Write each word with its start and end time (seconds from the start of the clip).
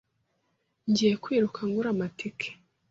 Ngiye 0.89 1.13
kwiruka 1.23 1.59
ngura 1.67 1.89
amatike. 1.95 2.49